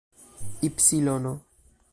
ipsilono 0.67 1.31